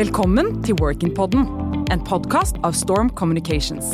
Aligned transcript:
Velkommen 0.00 0.46
til 0.64 0.78
Workin-podden, 0.80 1.42
en 1.92 2.02
podkast 2.08 2.56
av 2.64 2.72
Storm 2.72 3.10
Communications. 3.18 3.84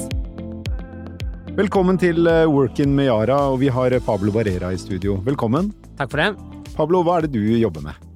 Velkommen 1.57 1.99
til 1.99 2.29
eh, 2.31 2.45
Workin 2.47 2.93
med 2.95 3.09
Yara, 3.09 3.41
og 3.51 3.57
vi 3.59 3.73
har 3.75 3.97
Pablo 4.07 4.31
Barrera 4.31 4.71
i 4.71 4.79
studio. 4.79 5.17
Velkommen. 5.27 5.73
Takk 5.99 6.13
for 6.13 6.23
det. 6.23 6.29
Pablo, 6.77 7.01
hva 7.03 7.17
er 7.17 7.27
det 7.27 7.33
du 7.35 7.57
jobber 7.59 7.83
med? 7.89 8.07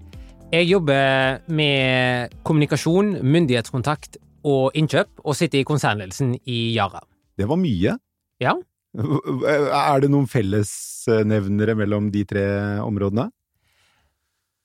Jeg 0.55 0.69
jobber 0.71 1.43
med 1.51 2.39
kommunikasjon, 2.47 3.17
myndighetskontakt 3.27 4.21
og 4.47 4.79
innkjøp, 4.79 5.11
og 5.25 5.35
sitter 5.41 5.65
i 5.65 5.67
konsernledelsen 5.67 6.37
i 6.47 6.61
Yara. 6.77 7.03
Det 7.35 7.51
var 7.51 7.59
mye. 7.59 7.99
Ja. 8.39 8.55
Er 8.95 10.07
det 10.07 10.15
noen 10.15 10.31
fellesnevnere 10.31 11.75
mellom 11.83 12.15
de 12.15 12.23
tre 12.37 12.47
områdene? 12.87 13.33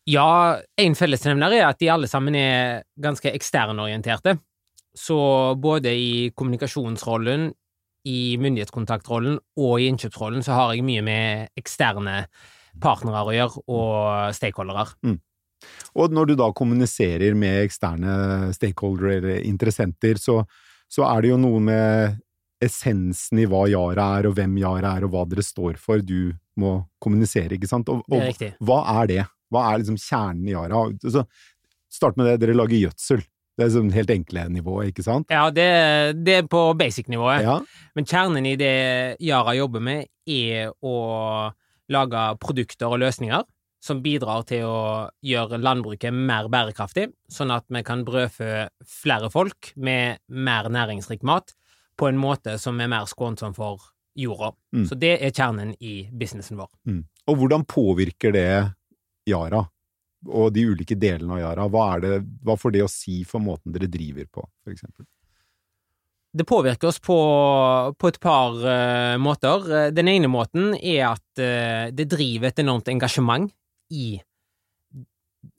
Ja, 0.05 0.57
en 0.77 0.95
fellesnevner 0.97 1.53
er 1.57 1.67
at 1.67 1.79
de 1.81 1.89
alle 1.89 2.09
sammen 2.09 2.35
er 2.37 2.83
ganske 3.01 3.31
eksternorienterte. 3.33 4.37
Så 4.95 5.17
både 5.59 5.91
i 5.91 6.31
kommunikasjonsrollen, 6.37 7.49
i 8.05 8.37
myndighetskontaktrollen 8.37 9.39
og 9.57 9.79
i 9.81 9.87
innkjøpsrollen 9.89 10.43
så 10.45 10.53
har 10.53 10.75
jeg 10.75 10.85
mye 10.85 11.01
med 11.01 11.57
eksterne 11.57 12.27
partnere 12.81 13.23
å 13.25 13.33
gjøre, 13.33 13.63
og 13.71 14.35
stakeholdere. 14.37 14.85
Mm. 15.07 15.17
Og 15.97 16.13
når 16.13 16.29
du 16.29 16.35
da 16.37 16.51
kommuniserer 16.53 17.33
med 17.39 17.63
eksterne 17.63 18.51
stakeholdere 18.53 19.17
eller 19.17 19.41
interessenter, 19.47 20.19
så, 20.21 20.41
så 20.91 21.07
er 21.09 21.25
det 21.25 21.33
jo 21.33 21.41
noe 21.41 21.63
med 21.63 22.19
essensen 22.65 23.41
i 23.41 23.47
hva 23.49 23.65
Yara 23.71 24.09
er, 24.19 24.29
og 24.29 24.37
hvem 24.37 24.59
Yara 24.61 24.95
er, 24.99 25.07
og 25.07 25.15
hva 25.15 25.25
dere 25.29 25.43
står 25.45 25.79
for, 25.81 26.03
du 26.05 26.35
må 26.61 26.77
kommunisere, 27.01 27.57
ikke 27.57 27.69
sant? 27.71 27.89
Og, 27.91 28.05
og 28.05 28.45
hva 28.63 28.83
er 28.99 29.11
det? 29.11 29.23
Hva 29.55 29.69
er 29.71 29.81
liksom 29.81 29.99
kjernen 30.01 30.49
i 30.49 30.53
Yara? 30.53 30.83
Så, 31.01 31.25
start 31.95 32.19
med 32.19 32.27
det, 32.29 32.37
dere 32.43 32.57
lager 32.57 32.77
gjødsel. 32.81 33.23
Det 33.55 33.63
er 33.63 33.71
sånn 33.71 33.93
helt 33.95 34.11
enkle 34.11 34.49
nivået, 34.51 34.91
ikke 34.91 35.05
sant? 35.05 35.31
Ja, 35.31 35.47
det, 35.53 35.67
det 36.27 36.39
er 36.41 36.47
på 36.51 36.67
basic-nivået. 36.75 37.45
Ja. 37.45 37.61
Men 37.95 38.07
kjernen 38.09 38.47
i 38.49 38.57
det 38.59 38.75
Yara 39.23 39.55
jobber 39.55 39.83
med, 39.83 40.09
er 40.27 40.73
å 40.83 40.95
lage 41.93 42.23
produkter 42.41 42.91
og 42.91 42.99
løsninger 43.05 43.45
som 43.85 44.01
bidrar 44.01 44.45
til 44.49 44.65
å 44.65 44.79
gjøre 45.25 45.59
landbruket 45.61 46.13
mer 46.13 46.49
bærekraftig, 46.51 47.11
sånn 47.31 47.53
at 47.53 47.67
vi 47.69 47.83
kan 47.85 48.01
brødfø 48.07 48.65
flere 48.89 49.29
folk 49.33 49.71
med 49.77 50.23
mer 50.27 50.71
næringsrik 50.73 51.25
mat 51.27 51.53
på 51.95 52.09
en 52.09 52.17
måte 52.19 52.57
som 52.61 52.81
er 52.81 52.89
mer 52.91 53.05
skånsom 53.07 53.53
for 53.55 53.91
jorda. 54.17 54.51
Mm. 54.75 54.87
Så 54.89 54.97
det 54.99 55.13
er 55.19 55.35
kjernen 55.35 55.75
i 55.79 56.07
businessen 56.11 56.57
vår. 56.59 56.71
Og 57.29 57.39
hvordan 57.39 57.65
påvirker 57.69 58.33
det 58.35 58.49
Yara, 59.29 59.63
og 60.25 60.53
de 60.53 60.65
ulike 60.69 60.97
delene 60.97 61.37
av 61.37 61.41
Yara? 61.41 61.67
Hva, 61.71 61.85
er 61.95 62.05
det, 62.05 62.13
hva 62.45 62.55
får 62.59 62.75
det 62.75 62.85
å 62.85 62.91
si 62.91 63.21
for 63.27 63.43
måten 63.43 63.73
dere 63.75 63.89
driver 63.91 64.27
på, 64.29 64.45
for 64.63 64.73
eksempel? 64.73 65.05
Det 66.35 66.43
påvirker 66.43 66.89
oss 66.89 66.99
på, 66.99 67.15
på 67.95 68.11
et 68.11 68.19
par 68.19 68.57
uh, 68.59 69.15
måter. 69.21 69.67
Eh, 69.71 69.91
Den 69.95 70.11
ene 70.11 70.27
måten 70.27 70.73
er 70.75 71.13
at 71.13 71.39
uh, 71.39 71.87
det 71.95 72.09
driver 72.11 72.49
et 72.49 72.59
enormt 72.59 72.89
engasjement 72.91 73.47
i, 73.95 74.17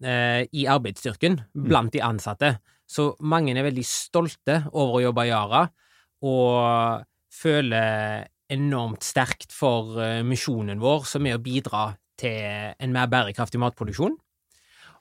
uh, 0.04 0.42
i 0.44 0.66
arbeidsstyrken 0.68 1.38
blant 1.56 1.94
de 1.96 2.04
ansatte. 2.04 2.58
Så 2.84 3.14
mange 3.24 3.56
er 3.56 3.64
veldig 3.66 3.86
stolte 3.88 4.60
over 4.74 4.98
å 4.98 5.04
jobbe 5.06 5.24
i 5.24 5.30
Yara, 5.30 5.64
og 6.28 7.06
føler 7.32 8.26
enormt 8.52 9.02
sterkt 9.02 9.50
for 9.52 9.96
misjonen 10.24 10.78
vår, 10.80 11.02
som 11.08 11.26
er 11.26 11.34
å 11.34 11.42
bidra 11.42 11.88
til 12.20 12.72
en 12.80 12.94
mer 12.94 13.10
bærekraftig 13.12 13.60
matproduksjon. 13.62 14.16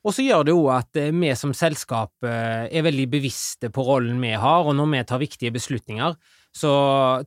Og 0.06 0.14
så 0.14 0.26
gjør 0.26 0.46
det 0.46 0.54
jo 0.54 0.66
at 0.74 1.00
eh, 1.02 1.14
vi 1.14 1.34
som 1.38 1.54
selskap 1.58 2.26
eh, 2.26 2.66
er 2.70 2.86
veldig 2.86 3.08
bevisste 3.10 3.72
på 3.74 3.86
rollen 3.88 4.20
vi 4.22 4.36
har, 4.38 4.66
og 4.66 4.78
når 4.78 4.92
vi 4.94 5.06
tar 5.10 5.22
viktige 5.24 5.54
beslutninger, 5.56 6.18
så 6.56 6.74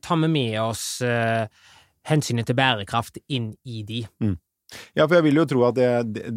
tar 0.01 0.21
vi 0.23 0.29
med 0.31 0.59
oss 0.63 1.01
eh, 1.05 1.49
hensynet 2.07 2.47
til 2.47 2.57
bærekraft 2.57 3.19
inn 3.27 3.51
i 3.67 3.83
de. 3.83 4.05
Ja, 4.93 5.07
for 5.07 5.17
jeg 5.17 5.25
vil 5.25 5.39
jo 5.41 5.45
tro 5.49 5.63
at 5.65 5.75
det, 5.79 5.89
det, 6.13 6.31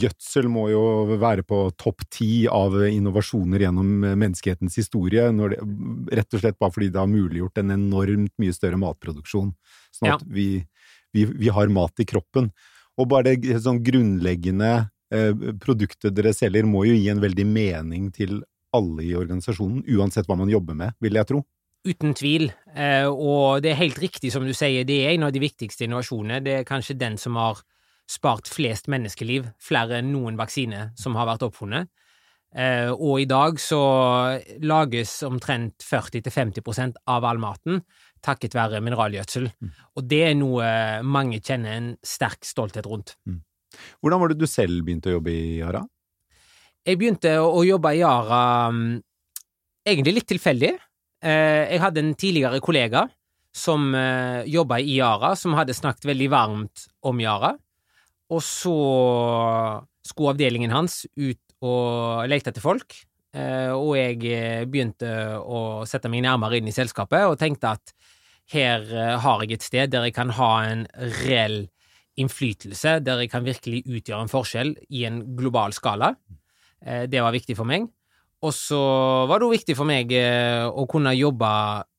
gjødsel 0.00 0.48
må 0.50 0.66
jo 0.72 0.82
være 1.20 1.44
på 1.46 1.62
topp 1.78 2.06
ti 2.12 2.48
av 2.50 2.74
innovasjoner 2.88 3.66
gjennom 3.66 3.90
menneskehetens 4.08 4.78
historie, 4.80 5.26
når 5.36 5.54
det, 5.54 5.60
rett 6.18 6.36
og 6.36 6.42
slett 6.42 6.58
bare 6.58 6.74
fordi 6.74 6.88
det 6.90 7.02
har 7.02 7.10
muliggjort 7.12 7.60
en 7.62 7.76
enormt 7.76 8.32
mye 8.40 8.56
større 8.56 8.80
matproduksjon, 8.80 9.52
sånn 10.00 10.14
at 10.16 10.24
vi, 10.26 10.48
vi, 11.12 11.26
vi 11.26 11.50
har 11.52 11.72
mat 11.72 12.02
i 12.02 12.06
kroppen. 12.08 12.50
Og 13.00 13.08
bare 13.10 13.36
det 13.40 13.60
sånn 13.64 13.82
grunnleggende 13.84 14.72
eh, 15.14 15.32
produktet 15.62 16.14
dere 16.16 16.34
selger 16.36 16.68
må 16.68 16.84
jo 16.88 16.96
gi 16.96 17.08
en 17.12 17.22
veldig 17.22 17.46
mening 17.48 18.10
til 18.14 18.40
alle 18.76 19.06
i 19.06 19.16
organisasjonen, 19.18 19.82
uansett 19.96 20.28
hva 20.30 20.36
man 20.38 20.50
jobber 20.52 20.76
med, 20.78 20.94
vil 21.02 21.18
jeg 21.18 21.30
tro. 21.30 21.42
Uten 21.80 22.12
tvil, 22.14 22.50
eh, 22.76 23.08
og 23.08 23.64
det 23.64 23.72
er 23.72 23.80
helt 23.80 23.98
riktig 24.02 24.34
som 24.34 24.44
du 24.44 24.52
sier, 24.54 24.84
det 24.84 24.98
er 25.00 25.14
en 25.14 25.26
av 25.30 25.32
de 25.34 25.42
viktigste 25.42 25.86
innovasjonene. 25.86 26.42
Det 26.44 26.58
er 26.58 26.68
kanskje 26.68 26.98
den 27.00 27.16
som 27.18 27.38
har 27.40 27.62
spart 28.10 28.50
flest 28.50 28.90
menneskeliv, 28.90 29.48
flere 29.62 30.00
enn 30.00 30.12
noen 30.12 30.38
vaksine 30.38 30.90
som 30.98 31.16
har 31.18 31.28
vært 31.30 31.46
oppfunnet. 31.46 31.88
Eh, 32.50 32.90
og 32.90 33.22
i 33.22 33.28
dag 33.30 33.60
så 33.62 33.80
lages 34.66 35.12
omtrent 35.22 35.84
40-50 35.86 36.96
av 37.06 37.26
all 37.28 37.38
maten 37.38 37.78
takket 38.24 38.54
være 38.54 38.80
mineralgjødsel. 38.84 39.48
Og 39.96 40.04
det 40.08 40.20
er 40.28 40.34
noe 40.38 40.66
mange 41.06 41.40
kjenner 41.40 41.76
en 41.76 41.88
sterk 42.04 42.44
stolthet 42.44 42.86
rundt. 42.86 43.16
Hvordan 44.02 44.20
var 44.20 44.32
det 44.32 44.40
du 44.40 44.46
selv 44.50 44.84
begynte 44.84 45.10
å 45.12 45.16
jobbe 45.18 45.30
i 45.32 45.58
Yara? 45.60 45.84
Jeg 46.86 46.98
begynte 47.00 47.36
å 47.44 47.60
jobbe 47.66 47.92
i 47.94 48.00
Yara 48.00 48.42
mm, 48.72 49.02
egentlig 49.86 50.14
litt 50.16 50.28
tilfeldig. 50.32 50.72
Eh, 51.22 51.64
Jeg 51.74 51.80
hadde 51.82 52.00
en 52.00 52.14
tidligere 52.14 52.60
kollega 52.64 53.04
som 53.52 53.90
eh, 53.94 54.46
jobba 54.48 54.78
i 54.80 54.96
Yara, 54.96 55.34
som 55.36 55.54
hadde 55.58 55.76
snakket 55.76 56.08
veldig 56.08 56.30
varmt 56.32 56.86
om 57.06 57.20
Yara. 57.20 57.52
Og 58.30 58.42
så 58.46 58.74
skulle 60.06 60.34
avdelingen 60.34 60.72
hans 60.72 61.02
ut 61.18 61.40
og 61.60 62.24
lete 62.30 62.48
etter 62.54 62.64
folk, 62.64 62.94
eh, 62.94 63.09
og 63.76 63.92
jeg 63.94 64.24
eh, 64.26 64.64
begynte 64.66 65.10
å 65.38 65.84
sette 65.86 66.10
meg 66.10 66.24
nærmere 66.26 66.58
inn 66.58 66.68
i 66.70 66.74
selskapet 66.74 67.28
og 67.30 67.38
tenkte 67.38 67.76
at 67.76 67.92
her 68.50 68.82
eh, 68.90 69.16
har 69.22 69.44
jeg 69.44 69.54
et 69.58 69.66
sted 69.66 69.92
der 69.92 70.08
jeg 70.08 70.16
kan 70.16 70.32
ha 70.34 70.50
en 70.66 70.86
reell 71.22 71.68
innflytelse, 72.20 72.98
der 73.06 73.22
jeg 73.22 73.30
kan 73.32 73.46
virkelig 73.46 73.84
utgjøre 73.86 74.24
en 74.26 74.32
forskjell 74.32 74.74
i 74.90 75.04
en 75.08 75.22
global 75.38 75.72
skala. 75.76 76.14
Eh, 76.84 77.06
Det 77.06 77.22
var 77.22 77.32
viktig 77.32 77.56
for 77.56 77.68
meg. 77.70 77.86
Og 78.42 78.54
så 78.56 78.80
var 79.28 79.38
det 79.38 79.46
jo 79.46 79.52
viktig 79.54 79.76
for 79.76 79.86
meg 79.88 80.12
eh, 80.16 80.64
å 80.66 80.86
kunne 80.88 81.12
jobbe 81.14 81.48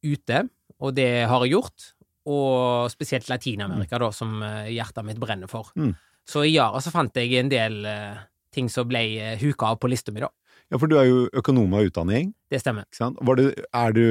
ute, 0.03 0.44
og 0.81 0.96
det 0.97 1.28
har 1.30 1.46
jeg 1.46 1.53
gjort. 1.53 1.91
Og 2.31 2.90
spesielt 2.94 3.30
Latin-Amerika, 3.30 3.97
da, 4.02 4.12
som 4.14 4.41
eh, 4.44 4.72
hjertet 4.74 5.06
mitt 5.06 5.22
brenner 5.22 5.50
for. 5.50 5.72
Mm. 5.78 5.94
Så 6.28 6.44
i 6.46 6.53
Yara 6.56 6.81
så 6.81 6.91
fant 6.94 7.16
jeg 7.18 7.34
en 7.40 7.50
del 7.50 7.86
eh, 7.86 8.20
ting 8.53 8.68
som 8.70 8.90
ble 8.90 9.00
eh, 9.18 9.38
huka 9.41 9.72
av 9.72 9.80
på 9.81 9.90
lista 9.90 10.12
mi, 10.14 10.22
da. 10.22 10.30
Ja, 10.72 10.80
for 10.80 10.88
du 10.88 10.96
er 10.96 11.08
jo 11.09 11.24
økonom 11.36 11.74
av 11.76 11.90
utdanning. 11.90 12.30
Det 12.48 12.62
stemmer. 12.62 12.86
Var 12.96 13.40
det, 13.40 13.46
er 13.76 13.96
du, 13.96 14.06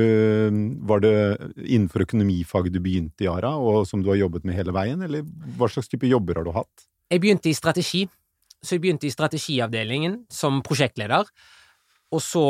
var 0.84 1.00
det 1.00 1.14
innenfor 1.56 2.04
økonomifaget 2.04 2.74
du 2.74 2.82
begynte 2.84 3.24
i 3.24 3.28
Yara, 3.30 3.54
og 3.56 3.86
som 3.88 4.02
du 4.04 4.10
har 4.12 4.20
jobbet 4.20 4.44
med 4.44 4.58
hele 4.58 4.74
veien, 4.76 5.00
eller 5.06 5.24
hva 5.56 5.70
slags 5.72 5.88
type 5.88 6.08
jobber 6.08 6.36
har 6.36 6.44
du 6.44 6.52
hatt? 6.52 6.84
Jeg 7.08 7.22
begynte 7.24 7.48
i 7.48 7.56
strategi, 7.56 8.04
så 8.60 8.76
jeg 8.76 8.84
begynte 8.84 9.08
i 9.08 9.14
strategiavdelingen 9.14 10.18
som 10.28 10.60
prosjektleder, 10.66 11.32
og 12.12 12.20
så 12.20 12.44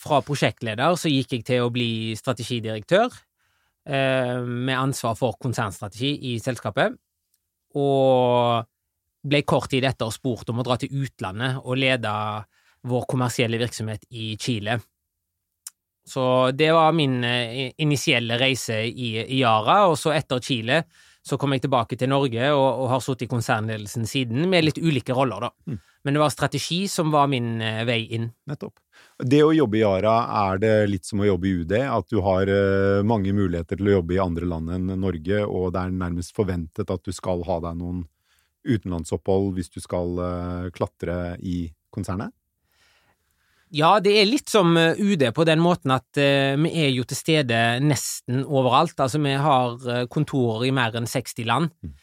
fra 0.00 0.20
prosjektleder 0.24 0.94
så 0.96 1.10
gikk 1.10 1.34
jeg 1.34 1.48
til 1.50 1.66
å 1.66 1.74
bli 1.74 2.14
strategidirektør, 2.16 3.10
eh, 3.90 4.38
med 4.38 4.76
ansvar 4.78 5.18
for 5.18 5.34
konsernstrategi 5.42 6.14
i 6.30 6.38
selskapet, 6.38 6.94
og 7.74 8.70
ble 9.26 9.42
kort 9.42 9.68
tid 9.74 9.84
etter 9.84 10.14
spurt 10.14 10.48
om 10.48 10.62
å 10.62 10.64
dra 10.64 10.78
til 10.80 10.94
utlandet 11.02 11.58
og 11.64 11.76
lede 11.76 12.14
vår 12.88 13.04
kommersielle 13.08 13.58
virksomhet 13.60 14.04
i 14.10 14.36
Chile. 14.40 14.80
Så 16.10 16.50
det 16.50 16.72
var 16.72 16.92
min 16.92 17.24
eh, 17.24 17.72
initielle 17.76 18.38
reise 18.38 18.82
i, 18.82 19.12
Yara, 19.38 19.84
og 19.86 19.98
så 19.98 20.14
etter 20.16 20.40
Chile 20.42 20.82
så 21.22 21.36
kom 21.36 21.52
jeg 21.52 21.66
tilbake 21.66 21.98
til 22.00 22.08
Norge 22.08 22.48
og, 22.54 22.68
og 22.80 22.86
har 22.94 23.02
sittet 23.04 23.26
i 23.26 23.30
konsernledelsen 23.30 24.06
siden, 24.08 24.46
med 24.48 24.64
litt 24.64 24.80
ulike 24.80 25.14
roller, 25.14 25.44
da. 25.44 25.50
Mm. 25.68 25.76
Men 26.02 26.16
det 26.16 26.22
var 26.22 26.32
strategi 26.32 26.78
som 26.88 27.12
var 27.12 27.28
min 27.28 27.60
eh, 27.60 27.82
vei 27.86 28.00
inn. 28.16 28.30
Nettopp. 28.48 28.80
Det 29.20 29.42
å 29.44 29.52
jobbe 29.52 29.76
i 29.76 29.82
Yara, 29.82 30.16
er 30.48 30.62
det 30.62 30.72
litt 30.88 31.06
som 31.06 31.20
å 31.20 31.28
jobbe 31.28 31.46
i 31.46 31.54
UD? 31.60 31.76
At 31.84 32.08
du 32.08 32.22
har 32.24 32.48
eh, 32.48 33.04
mange 33.04 33.36
muligheter 33.36 33.76
til 33.76 33.92
å 33.92 33.98
jobbe 33.98 34.16
i 34.16 34.22
andre 34.24 34.48
land 34.48 34.72
enn 34.78 34.94
Norge, 34.96 35.44
og 35.44 35.74
det 35.76 35.84
er 35.84 35.94
nærmest 36.00 36.34
forventet 36.34 36.90
at 36.90 37.04
du 37.04 37.12
skal 37.14 37.44
ha 37.46 37.60
deg 37.68 37.78
noen 37.84 38.06
utenlandsopphold 38.64 39.54
hvis 39.56 39.70
du 39.72 39.78
skal 39.80 40.18
klatre 40.76 41.36
i 41.40 41.62
konsernet? 41.94 42.32
Ja, 43.70 43.92
det 44.02 44.16
er 44.18 44.26
litt 44.26 44.50
som 44.50 44.74
eh, 44.78 44.98
UD 44.98 45.28
på 45.34 45.44
den 45.46 45.60
måten 45.62 45.92
at 45.94 46.18
eh, 46.18 46.56
vi 46.58 46.72
er 46.82 46.90
jo 46.90 47.04
til 47.06 47.18
stede 47.18 47.58
nesten 47.84 48.42
overalt. 48.42 48.96
Altså, 48.98 49.20
vi 49.22 49.36
har 49.38 49.76
eh, 49.86 50.06
kontorer 50.10 50.66
i 50.66 50.72
mer 50.74 50.96
enn 50.98 51.06
60 51.10 51.46
land. 51.46 51.70
Mm. 51.82 51.98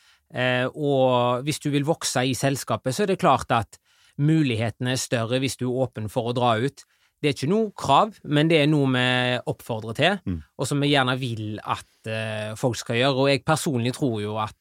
Og 0.76 1.46
hvis 1.48 1.62
du 1.64 1.70
vil 1.72 1.86
vokse 1.88 2.20
i 2.28 2.34
selskapet, 2.36 2.92
så 2.92 3.06
er 3.06 3.14
det 3.14 3.22
klart 3.22 3.48
at 3.56 3.78
mulighetene 4.20 4.92
er 4.92 5.00
større 5.00 5.40
hvis 5.40 5.56
du 5.56 5.70
er 5.70 5.78
åpen 5.86 6.10
for 6.12 6.28
å 6.28 6.34
dra 6.36 6.50
ut. 6.60 6.84
Det 7.24 7.30
er 7.30 7.38
ikke 7.38 7.48
noe 7.48 7.72
krav, 7.72 8.18
men 8.28 8.52
det 8.52 8.60
er 8.60 8.68
noe 8.68 8.90
vi 8.92 9.06
oppfordrer 9.48 9.96
til, 9.96 10.18
Mm. 10.28 10.42
og 10.60 10.68
som 10.68 10.84
vi 10.84 10.92
gjerne 10.92 11.16
vil 11.22 11.62
at 11.64 12.12
folk 12.60 12.76
skal 12.76 13.00
gjøre. 13.00 13.16
Og 13.24 13.30
jeg 13.32 13.46
personlig 13.48 13.96
tror 13.96 14.20
jo 14.22 14.36
at 14.44 14.60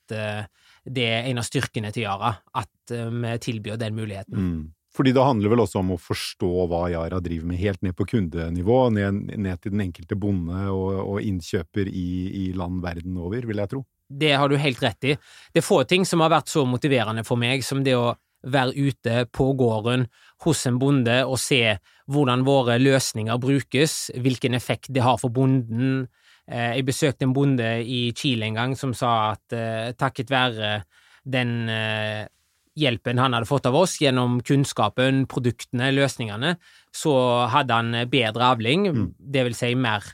det 0.87 1.09
er 1.11 1.27
en 1.33 1.43
av 1.43 1.49
styrkene 1.51 1.91
til 1.91 2.07
Yara, 2.07 2.37
at 2.55 2.95
vi 2.95 3.35
tilbyr 3.51 3.77
den 3.83 3.99
muligheten. 3.99 4.39
Mm. 4.39 4.65
Fordi 4.97 5.13
det 5.13 5.25
handler 5.25 5.53
vel 5.53 5.61
også 5.61 5.83
om 5.83 5.93
å 5.93 6.01
forstå 6.01 6.51
hva 6.71 6.87
Yara 6.89 7.21
driver 7.21 7.51
med, 7.51 7.61
helt 7.61 7.83
ned 7.85 7.97
på 7.99 8.07
kundenivå, 8.09 8.79
ned, 8.97 9.35
ned 9.37 9.61
til 9.61 9.75
den 9.75 9.85
enkelte 9.85 10.17
bonde 10.17 10.63
og, 10.73 10.93
og 11.03 11.19
innkjøper 11.21 11.91
i, 11.91 12.09
i 12.33 12.45
land 12.57 12.81
verden 12.85 13.19
over, 13.21 13.45
vil 13.45 13.61
jeg 13.61 13.73
tro. 13.75 13.83
Det 14.07 14.33
har 14.39 14.49
du 14.49 14.57
helt 14.57 14.83
rett 14.83 15.05
i. 15.05 15.17
Det 15.53 15.61
er 15.61 15.67
få 15.67 15.83
ting 15.89 16.07
som 16.09 16.23
har 16.25 16.33
vært 16.33 16.49
så 16.53 16.65
motiverende 16.69 17.27
for 17.27 17.41
meg 17.41 17.65
som 17.67 17.83
det 17.85 17.97
å 17.99 18.15
være 18.47 18.77
ute 18.77 19.25
på 19.35 19.49
gården 19.59 20.07
hos 20.45 20.67
en 20.69 20.79
bonde 20.79 21.17
og 21.27 21.39
se 21.43 21.77
hvordan 22.13 22.45
våre 22.47 22.77
løsninger 22.79 23.41
brukes, 23.43 23.97
hvilken 24.15 24.55
effekt 24.55 24.93
det 24.95 25.03
har 25.03 25.19
for 25.19 25.35
bonden. 25.35 26.07
Eh, 26.47 26.77
Jeg 26.79 26.87
besøkte 26.87 27.27
en 27.27 27.35
bonde 27.35 27.67
i 27.83 28.13
Chile 28.17 28.47
en 28.47 28.61
gang 28.61 28.77
som 28.79 28.95
sa 28.95 29.33
at 29.35 29.53
eh, 29.53 29.93
takket 29.99 30.31
være 30.31 30.85
den 31.27 31.69
eh, 31.69 32.29
hjelpen 32.77 33.19
han 33.19 33.33
hadde 33.33 33.49
fått 33.49 33.67
av 33.67 33.75
oss 33.75 33.97
gjennom 34.01 34.41
kunnskapen, 34.45 35.25
produktene, 35.27 35.91
løsningene, 35.97 36.57
så 36.95 37.15
hadde 37.53 37.75
han 37.75 37.97
bedre 38.13 38.53
avling, 38.53 38.87
Mm. 38.93 39.15
det 39.19 39.45
vil 39.45 39.55
si 39.55 39.75
mer 39.75 40.05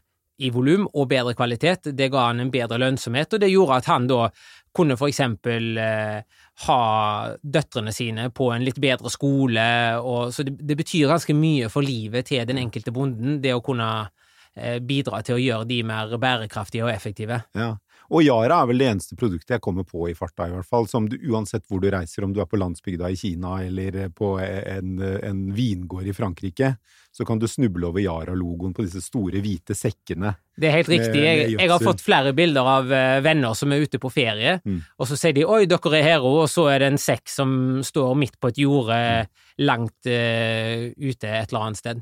i 0.42 0.50
volum 0.50 0.88
og 0.94 1.08
bedre 1.08 1.34
kvalitet. 1.34 1.90
Det 1.94 2.10
ga 2.10 2.28
han 2.28 2.40
en 2.40 2.50
bedre 2.50 2.78
lønnsomhet, 2.78 3.34
og 3.34 3.40
det 3.40 3.50
gjorde 3.52 3.76
at 3.76 3.84
han 3.86 4.06
da 4.10 4.30
kunne 4.74 4.96
for 4.96 5.08
eksempel 5.08 5.76
eh, 5.78 6.22
ha 6.66 7.36
døtrene 7.42 7.92
sine 7.92 8.30
på 8.30 8.48
en 8.54 8.64
litt 8.64 8.80
bedre 8.80 9.10
skole, 9.12 9.98
og, 10.00 10.32
så 10.32 10.42
det, 10.46 10.56
det 10.58 10.76
betyr 10.80 11.10
ganske 11.12 11.34
mye 11.36 11.68
for 11.68 11.84
livet 11.84 12.26
til 12.30 12.46
den 12.48 12.58
enkelte 12.58 12.94
bonden, 12.94 13.40
det 13.42 13.52
å 13.54 13.62
kunne 13.62 14.08
eh, 14.56 14.78
bidra 14.80 15.22
til 15.22 15.36
å 15.36 15.42
gjøre 15.42 15.68
de 15.68 15.82
mer 15.82 16.16
bærekraftige 16.18 16.86
og 16.86 16.90
effektive. 16.94 17.42
Ja. 17.54 17.74
Og 18.12 18.20
Yara 18.26 18.58
er 18.60 18.66
vel 18.68 18.82
det 18.82 18.88
eneste 18.90 19.16
produktet 19.16 19.54
jeg 19.54 19.62
kommer 19.64 19.86
på 19.88 20.04
i 20.10 20.14
farta, 20.14 20.44
i 20.44 20.52
hvert 20.52 20.68
fall, 20.68 20.84
som 20.90 21.06
du 21.08 21.14
uansett 21.32 21.64
hvor 21.64 21.80
du 21.80 21.86
reiser, 21.90 22.26
om 22.26 22.34
du 22.36 22.42
er 22.42 22.48
på 22.50 22.58
landsbygda 22.60 23.08
i 23.08 23.16
Kina 23.16 23.54
eller 23.64 24.10
på 24.12 24.34
en, 24.44 24.98
en 25.00 25.40
vingård 25.56 26.04
i 26.04 26.12
Frankrike, 26.12 26.74
så 27.12 27.24
kan 27.28 27.40
du 27.40 27.46
snuble 27.48 27.88
over 27.88 28.00
Yara-logoen 28.04 28.74
på 28.76 28.84
disse 28.84 29.00
store, 29.04 29.40
hvite 29.44 29.72
sekkene. 29.76 30.34
Det 30.56 30.68
er 30.68 30.76
helt 30.76 30.90
riktig. 30.92 31.22
Jeg, 31.24 31.54
jeg 31.56 31.70
har 31.72 31.80
fått 31.80 32.04
flere 32.04 32.34
bilder 32.36 32.68
av 32.68 32.92
eh, 32.92 33.20
venner 33.24 33.56
som 33.56 33.72
er 33.72 33.84
ute 33.86 34.00
på 34.00 34.10
ferie, 34.12 34.58
Mm. 34.64 34.82
og 34.98 35.08
så 35.08 35.16
sier 35.16 35.32
de 35.32 35.44
'oi, 35.44 35.64
dere 35.66 35.96
er 35.98 36.02
her 36.02 36.20
òg', 36.20 36.42
og 36.44 36.50
så 36.52 36.68
er 36.68 36.78
det 36.84 36.92
en 36.92 37.00
sekk 37.00 37.28
som 37.28 37.80
står 37.82 38.12
midt 38.16 38.36
på 38.40 38.48
et 38.52 38.60
jorde 38.60 38.98
Mm. 39.22 39.28
langt 39.64 40.06
uh, 40.06 40.92
ute 41.00 41.24
et 41.28 41.48
eller 41.52 41.64
annet 41.64 41.76
sted. 41.80 42.00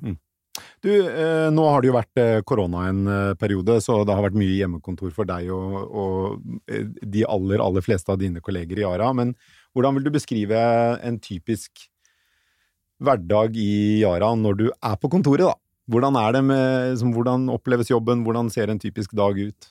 Du, 0.85 0.91
eh, 0.91 1.49
nå 1.53 1.65
har 1.69 1.83
det 1.83 1.91
jo 1.91 1.97
vært 1.97 2.21
eh, 2.23 2.41
korona 2.47 2.87
en 2.89 3.01
eh, 3.07 3.33
periode, 3.41 3.79
så 3.85 4.01
det 4.07 4.17
har 4.17 4.25
vært 4.25 4.39
mye 4.41 4.59
hjemmekontor 4.59 5.15
for 5.17 5.29
deg 5.29 5.51
og, 5.55 5.79
og 5.91 6.69
de 7.05 7.25
aller, 7.27 7.63
aller 7.63 7.85
fleste 7.85 8.13
av 8.13 8.21
dine 8.23 8.43
kolleger 8.45 8.81
i 8.81 8.87
Yara. 8.87 9.11
Men 9.17 9.35
hvordan 9.77 9.99
vil 9.99 10.09
du 10.09 10.15
beskrive 10.15 10.61
en 11.07 11.19
typisk 11.23 11.89
hverdag 13.01 13.57
i 13.57 14.01
Yara 14.03 14.33
når 14.37 14.61
du 14.61 14.67
er 14.71 14.97
på 15.01 15.11
kontoret, 15.13 15.49
da? 15.49 15.57
Hvordan 15.91 16.17
er 16.21 16.35
det 16.37 16.43
med, 16.47 17.05
hvordan 17.17 17.49
oppleves 17.51 17.91
jobben, 17.91 18.23
hvordan 18.23 18.51
ser 18.53 18.71
en 18.71 18.79
typisk 18.79 19.15
dag 19.19 19.39
ut? 19.39 19.71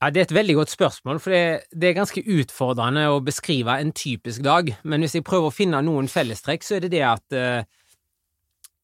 Ja, 0.00 0.08
Det 0.10 0.20
er 0.20 0.22
et 0.30 0.34
veldig 0.34 0.54
godt 0.56 0.70
spørsmål, 0.72 1.18
for 1.20 1.30
det, 1.30 1.68
det 1.76 1.90
er 1.90 1.98
ganske 1.98 2.22
utfordrende 2.24 3.04
å 3.12 3.20
beskrive 3.20 3.74
en 3.76 3.92
typisk 3.92 4.40
dag. 4.42 4.72
Men 4.82 5.04
hvis 5.04 5.18
jeg 5.18 5.26
prøver 5.26 5.50
å 5.50 5.54
finne 5.54 5.82
noen 5.84 6.08
fellestrekk, 6.08 6.64
så 6.64 6.78
er 6.78 6.86
det 6.86 6.94
det 6.94 7.02
at 7.04 7.36
eh, 7.36 7.68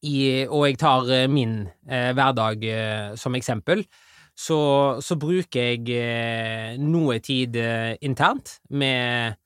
i, 0.05 0.45
Og 0.45 0.67
jeg 0.67 0.77
tar 0.77 1.09
eh, 1.09 1.29
min 1.29 1.63
eh, 1.89 2.11
hverdag 2.13 2.63
eh, 2.63 3.15
som 3.17 3.35
eksempel. 3.35 3.85
Så, 4.37 4.57
så 5.01 5.17
bruker 5.17 5.71
jeg 5.71 5.89
eh, 5.97 6.75
noe 6.77 7.17
tid 7.25 7.57
eh, 7.57 7.95
internt 8.05 8.59
med 8.69 9.39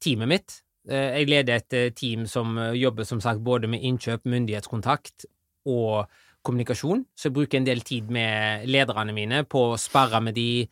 teamet 0.00 0.30
mitt. 0.30 0.56
Eh, 0.88 1.20
jeg 1.20 1.28
leder 1.28 1.60
et 1.60 1.98
team 1.98 2.24
som 2.26 2.56
jobber 2.72 3.04
som 3.04 3.20
sagt 3.20 3.44
både 3.44 3.68
med 3.68 3.84
innkjøp, 3.84 4.24
myndighetskontakt 4.24 5.28
og 5.68 6.08
kommunikasjon, 6.48 7.02
så 7.18 7.28
jeg 7.28 7.34
bruker 7.34 7.58
en 7.58 7.66
del 7.66 7.82
tid 7.84 8.08
med 8.14 8.64
lederne 8.70 9.12
mine 9.12 9.42
på 9.44 9.66
å 9.74 9.76
sparre 9.76 10.20
med 10.22 10.36
de, 10.38 10.64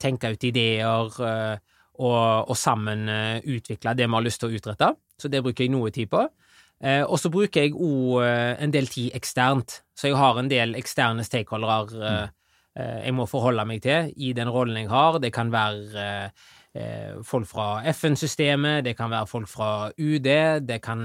tenke 0.00 0.30
ut 0.30 0.44
ideer 0.46 1.10
og, 1.10 1.18
og 2.00 2.54
sammen 2.56 3.02
utvikle 3.44 3.92
det 3.98 4.06
vi 4.06 4.14
har 4.14 4.24
lyst 4.24 4.40
til 4.40 4.48
å 4.48 4.56
utrette. 4.56 4.88
Så 5.20 5.28
det 5.28 5.42
bruker 5.44 5.66
jeg 5.66 5.74
noe 5.74 5.90
tid 5.92 6.08
på. 6.08 6.22
Eh, 6.80 7.02
og 7.04 7.18
så 7.20 7.28
bruker 7.32 7.66
jeg 7.66 7.74
òg 7.76 8.22
eh, 8.24 8.54
en 8.64 8.72
del 8.72 8.88
tid 8.88 9.16
eksternt, 9.16 9.82
så 9.92 10.08
jeg 10.08 10.16
har 10.16 10.38
en 10.40 10.48
del 10.48 10.72
eksterne 10.78 11.24
stakeholdere 11.26 12.06
eh, 12.08 12.30
eh, 12.80 13.02
jeg 13.04 13.16
må 13.18 13.26
forholde 13.28 13.66
meg 13.68 13.82
til 13.84 14.08
i 14.16 14.32
den 14.36 14.48
rollen 14.48 14.80
jeg 14.80 14.88
har. 14.92 15.20
Det 15.20 15.32
kan 15.34 15.52
være 15.52 16.06
eh, 16.06 16.46
eh, 16.80 17.18
folk 17.26 17.50
fra 17.50 17.68
FN-systemet, 17.92 18.86
det 18.88 18.96
kan 18.96 19.12
være 19.12 19.28
folk 19.28 19.50
fra 19.52 19.72
UD, 19.98 20.30
det 20.64 20.80
kan 20.84 21.04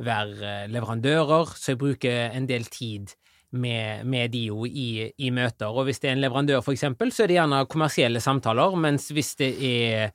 være 0.00 0.68
leverandører, 0.72 1.56
så 1.56 1.74
jeg 1.74 1.80
bruker 1.80 2.36
en 2.36 2.46
del 2.48 2.64
tid 2.72 3.12
med, 3.52 4.04
med 4.06 4.30
de 4.32 4.44
jo 4.46 4.64
i, 4.66 5.10
i 5.18 5.30
møter. 5.34 5.68
Og 5.72 5.88
hvis 5.88 6.00
det 6.00 6.10
er 6.10 6.16
en 6.16 6.22
leverandør, 6.22 6.60
for 6.64 6.72
eksempel, 6.76 7.12
så 7.12 7.24
er 7.24 7.30
det 7.30 7.38
gjerne 7.40 7.64
kommersielle 7.70 8.22
samtaler, 8.22 8.76
mens 8.80 9.10
hvis 9.14 9.34
det 9.40 9.50
er 9.66 10.12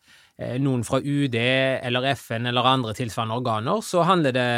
noen 0.59 0.81
fra 0.83 0.99
UD 0.99 1.35
eller 1.39 2.09
FN 2.11 2.49
eller 2.49 2.67
andre 2.67 2.91
tilsvarende 2.97 3.37
organer, 3.39 3.79
så 3.85 4.03
handler 4.03 4.35
det 4.35 4.49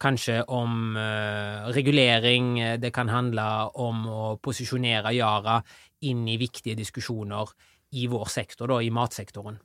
kanskje 0.00 0.42
om 0.52 0.96
eh, 0.96 1.68
regulering, 1.72 2.60
eh, 2.60 2.78
det 2.80 2.92
kan 2.94 3.08
handle 3.08 3.44
om 3.80 4.06
å 4.08 4.22
posisjonere 4.42 5.12
Yara 5.16 5.60
inn 6.08 6.26
i 6.28 6.38
viktige 6.40 6.76
diskusjoner 6.76 7.52
i 7.96 8.06
vår 8.10 8.32
sektor, 8.32 8.68
da, 8.68 8.80
i 8.82 8.90
matsektoren. 8.92 9.60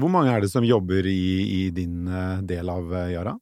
Hvor 0.00 0.12
mange 0.12 0.32
er 0.32 0.44
det 0.44 0.50
som 0.52 0.64
jobber 0.64 1.06
i, 1.08 1.22
i 1.60 1.62
din 1.74 2.06
eh, 2.08 2.42
del 2.46 2.72
av 2.72 2.92
eh, 2.94 3.12
Yara? 3.14 3.34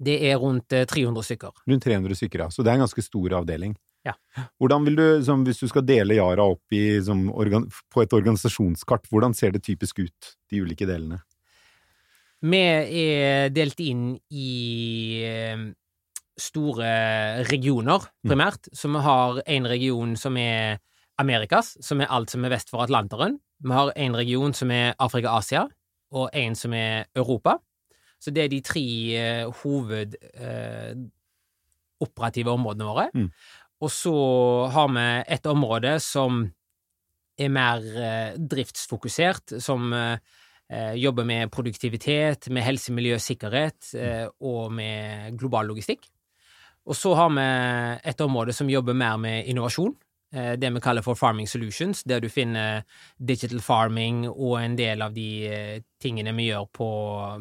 Det 0.00 0.16
er 0.30 0.38
rundt 0.40 0.72
eh, 0.72 0.86
300 0.88 1.26
stykker. 1.26 1.64
Rundt 1.68 1.84
300 1.84 2.18
stykker, 2.22 2.46
ja. 2.46 2.50
Så 2.50 2.64
det 2.64 2.72
er 2.72 2.80
en 2.80 2.86
ganske 2.86 3.04
stor 3.04 3.40
avdeling. 3.42 3.74
Ja. 4.06 4.14
Hvordan 4.60 4.86
vil 4.86 4.96
du, 4.96 5.06
som, 5.24 5.42
Hvis 5.44 5.60
du 5.60 5.66
skal 5.68 5.84
dele 5.84 6.16
Yara 6.16 6.46
opp 6.48 6.72
i, 6.72 7.00
som 7.04 7.26
organ, 7.32 7.66
på 7.92 8.04
et 8.04 8.14
organisasjonskart, 8.16 9.10
hvordan 9.10 9.34
ser 9.36 9.52
det 9.52 9.64
typisk 9.66 10.00
ut, 10.00 10.30
de 10.50 10.62
ulike 10.64 10.88
delene? 10.88 11.20
Vi 12.40 12.60
er 12.60 13.50
delt 13.52 13.80
inn 13.84 14.14
i 14.32 14.52
eh, 15.28 15.66
store 16.40 16.92
regioner, 17.50 18.06
primært. 18.24 18.70
Så 18.72 18.88
vi 18.88 19.02
har 19.04 19.42
en 19.44 19.68
region 19.68 20.16
som 20.16 20.38
er 20.40 20.80
Amerikas, 21.20 21.74
som 21.84 22.00
er 22.00 22.08
alt 22.08 22.32
som 22.32 22.44
er 22.44 22.54
vest 22.54 22.72
for 22.72 22.80
Atlanteren. 22.86 23.36
Vi 23.60 23.76
har 23.76 23.92
en 23.92 24.16
region 24.16 24.56
som 24.56 24.72
er 24.72 24.94
Afrika-Asia, 24.96 25.66
og 26.16 26.30
en 26.32 26.56
som 26.56 26.72
er 26.72 27.10
Europa. 27.14 27.58
Så 28.20 28.32
det 28.32 28.44
er 28.44 28.52
de 28.52 28.60
tre 28.64 28.86
eh, 29.16 29.60
hoved 29.62 30.16
eh, 30.32 30.96
operative 32.00 32.52
områdene 32.52 32.88
våre. 32.88 33.06
Mm. 33.14 33.28
Og 33.80 33.90
så 33.92 34.14
har 34.72 34.90
vi 34.92 35.06
et 35.36 35.46
område 35.48 35.94
som 36.04 36.44
er 37.40 37.52
mer 37.52 37.84
eh, 37.96 38.36
driftsfokusert, 38.36 39.56
som 39.64 39.92
eh, 39.96 40.94
jobber 41.00 41.24
med 41.24 41.50
produktivitet, 41.52 42.50
med 42.52 42.66
helse, 42.66 42.92
miljø, 42.92 43.16
sikkerhet 43.18 43.94
eh, 43.96 44.26
og 44.44 44.72
med 44.76 45.38
global 45.40 45.70
logistikk. 45.72 46.04
Og 46.84 46.96
så 46.96 47.14
har 47.16 47.32
vi 47.32 47.48
et 48.10 48.20
område 48.24 48.52
som 48.56 48.70
jobber 48.72 48.96
mer 48.96 49.16
med 49.20 49.48
innovasjon, 49.48 49.94
det 50.30 50.68
vi 50.70 50.80
kaller 50.82 51.02
for 51.02 51.18
Farming 51.18 51.48
Solutions, 51.50 52.04
der 52.06 52.20
du 52.22 52.28
finner 52.30 52.84
digital 53.18 53.60
farming 53.64 54.28
og 54.30 54.60
en 54.60 54.76
del 54.78 55.02
av 55.02 55.14
de 55.14 55.26
eh, 55.48 55.80
tingene 56.00 56.34
vi 56.36 56.48
gjør 56.50 56.68
på 56.76 56.90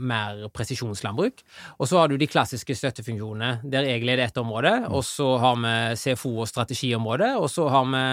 mer 0.01 0.47
presisjonslandbruk. 0.55 1.43
Og 1.77 1.89
så 1.89 1.99
har 2.01 2.09
du 2.09 2.17
de 2.17 2.29
klassiske 2.29 2.75
støttefunksjonene, 2.75 3.61
der 3.69 3.87
jeg 3.87 4.05
leder 4.07 4.25
ett 4.25 4.41
område, 4.41 4.73
og 4.89 5.05
så 5.05 5.35
har 5.37 5.59
vi 5.61 5.75
CFO 6.01 6.33
og 6.41 6.49
strategiområdet, 6.49 7.35
og 7.37 7.49
så 7.53 7.69
har 7.69 7.87
vi 7.93 8.03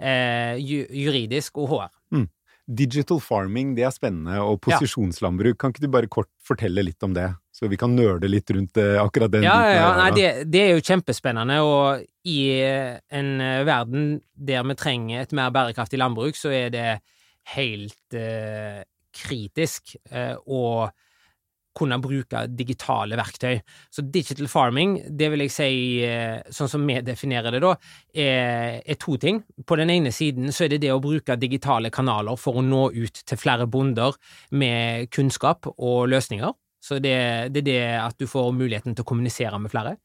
eh, 0.00 0.64
juridisk 1.04 1.60
og 1.60 1.74
HR. 1.74 1.92
Digital 2.66 3.20
farming, 3.22 3.76
det 3.76 3.84
er 3.86 3.92
spennende, 3.94 4.40
og 4.42 4.58
posisjonslandbruk. 4.64 5.58
Kan 5.60 5.70
ikke 5.70 5.84
du 5.84 5.92
bare 5.92 6.10
kort 6.10 6.30
fortelle 6.42 6.82
litt 6.82 7.04
om 7.06 7.12
det, 7.14 7.28
så 7.54 7.70
vi 7.70 7.78
kan 7.78 7.94
nøle 7.94 8.26
litt 8.26 8.50
rundt 8.50 8.80
eh, 8.82 8.96
akkurat 8.98 9.30
den 9.30 9.46
Ja, 9.46 9.54
ja, 9.70 9.76
ja. 9.78 9.92
Nei, 10.00 10.08
det, 10.16 10.30
det 10.50 10.62
er 10.64 10.72
jo 10.74 10.82
kjempespennende, 10.88 11.60
og 11.62 12.02
i 12.26 12.40
eh, 12.58 12.98
en 13.14 13.30
eh, 13.38 13.62
verden 13.68 14.16
der 14.34 14.66
vi 14.66 14.78
trenger 14.78 15.22
et 15.22 15.36
mer 15.36 15.54
bærekraftig 15.54 16.00
landbruk, 16.02 16.38
så 16.38 16.50
er 16.50 16.74
det 16.74 16.88
helt 17.54 18.18
eh, 18.18 18.82
kritisk 19.14 19.94
eh, 20.10 20.34
å 20.34 20.88
kunne 21.76 21.98
bruke 22.02 22.46
digitale 22.48 23.18
verktøy. 23.18 23.60
Så 23.92 24.04
digital 24.12 24.48
farming, 24.50 24.98
det 25.18 25.30
vil 25.32 25.44
jeg 25.44 25.54
si, 25.54 25.70
eh, 26.06 26.42
sånn 26.50 26.70
som 26.72 26.86
vi 26.88 26.98
definerer 27.04 27.54
det 27.54 27.62
da, 27.64 27.74
er, 28.14 28.82
er 28.82 29.00
to 29.00 29.16
ting. 29.20 29.42
På 29.66 29.78
den 29.78 29.92
ene 29.92 30.12
siden 30.14 30.52
så 30.52 30.66
er 30.66 30.74
det 30.74 30.82
det 30.86 30.94
å 30.94 31.02
bruke 31.02 31.38
digitale 31.40 31.92
kanaler 31.94 32.38
for 32.40 32.58
å 32.60 32.64
nå 32.64 32.88
ut 32.96 33.24
til 33.26 33.40
flere 33.40 33.68
bonder 33.70 34.16
med 34.50 35.10
kunnskap 35.14 35.68
og 35.76 36.06
løsninger. 36.12 36.54
Så 36.86 37.00
det, 37.02 37.16
det, 37.50 37.62
er 37.64 37.66
det 37.66 37.80
at 37.98 38.18
du 38.20 38.28
får 38.30 38.52
muligheten 38.54 38.94
til 38.94 39.02
å 39.02 39.08
kommunisere 39.08 39.58
med 39.58 39.72
flere. 39.72 39.96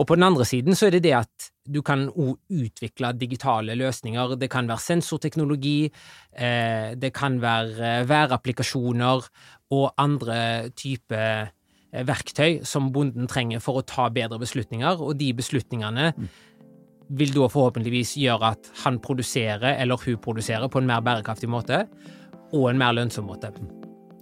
Og 0.00 0.06
på 0.08 0.16
den 0.16 0.24
andre 0.24 0.46
siden 0.48 0.78
så 0.78 0.88
er 0.88 0.96
det 0.96 1.02
det 1.04 1.16
at 1.18 1.50
du 1.70 1.82
kan 1.84 2.06
òg 2.08 2.38
utvikle 2.48 3.12
digitale 3.18 3.76
løsninger. 3.76 4.36
Det 4.40 4.48
kan 4.50 4.70
være 4.70 4.84
sensorteknologi, 4.86 5.90
eh, 6.32 6.96
det 6.96 7.12
kan 7.16 7.36
være 7.42 7.90
eh, 7.90 8.06
værapplikasjoner 8.08 9.28
og 9.70 9.90
andre 10.00 10.70
typer 10.78 11.50
eh, 11.92 12.04
verktøy 12.06 12.60
som 12.66 12.90
bonden 12.94 13.28
trenger 13.30 13.62
for 13.62 13.80
å 13.80 13.86
ta 13.86 14.08
bedre 14.12 14.40
beslutninger, 14.42 15.02
og 15.02 15.18
de 15.20 15.32
beslutningene 15.36 16.12
vil 17.10 17.32
da 17.34 17.48
forhåpentligvis 17.50 18.14
gjøre 18.22 18.52
at 18.54 18.70
han 18.84 19.00
produserer, 19.02 19.74
eller 19.82 19.98
hun 20.04 20.20
produserer, 20.22 20.68
på 20.70 20.82
en 20.82 20.90
mer 20.90 21.02
bærekraftig 21.02 21.50
måte, 21.50 21.84
og 22.54 22.70
en 22.70 22.78
mer 22.78 22.94
lønnsom 22.94 23.26
måte. 23.30 23.50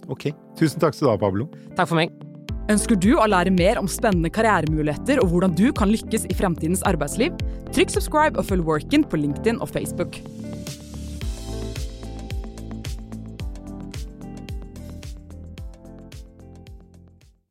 Ok. 0.09 0.31
Tusen 0.57 0.81
takk 0.81 0.97
skal 0.97 1.09
du 1.09 1.13
ha, 1.13 1.21
Pablo. 1.21 1.49
Takk 1.77 1.91
for 1.91 1.99
meg. 2.01 2.13
Ønsker 2.69 2.97
du 3.01 3.15
å 3.17 3.25
lære 3.25 3.53
mer 3.53 3.79
om 3.81 3.87
spennende 3.89 4.29
karrieremuligheter 4.33 5.21
og 5.23 5.31
hvordan 5.31 5.55
du 5.57 5.71
kan 5.73 5.89
lykkes 5.89 6.27
i 6.29 6.37
fremtidens 6.37 6.85
arbeidsliv? 6.85 7.33
Trykk 7.73 7.95
subscribe 7.95 8.37
og 8.37 8.45
følg 8.45 8.67
Workin 8.67 9.05
på 9.09 9.21
LinkedIn 9.21 9.57
og 9.57 9.71
Facebook. 9.73 10.21